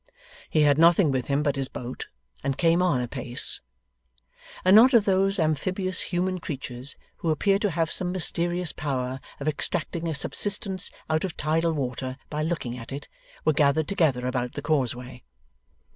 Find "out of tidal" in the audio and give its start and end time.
11.07-11.73